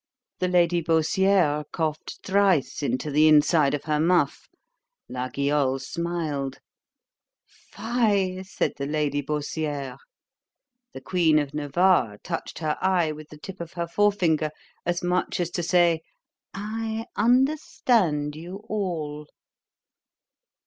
The 0.39 0.47
Lady 0.47 0.81
Baussiere 0.81 1.63
coughed 1.71 2.21
thrice 2.23 2.81
into 2.81 3.11
the 3.11 3.27
inside 3.27 3.75
of 3.75 3.83
her 3.83 3.99
muff—La 3.99 5.29
Guyol 5.29 5.77
smiled—Fy, 5.79 8.41
said 8.41 8.73
the 8.79 8.87
Lady 8.87 9.21
Baussiere. 9.21 9.97
The 10.93 11.01
queen 11.01 11.37
of 11.37 11.53
Navarre 11.53 12.17
touched 12.23 12.57
her 12.57 12.79
eye 12.81 13.11
with 13.11 13.29
the 13.29 13.37
tip 13.37 13.61
of 13.61 13.73
her 13.73 13.85
fore 13.87 14.11
finger—as 14.11 15.03
much 15.03 15.39
as 15.39 15.51
to 15.51 15.61
say, 15.61 16.01
I 16.51 17.05
understand 17.15 18.35
you 18.35 18.63
all. 18.67 19.27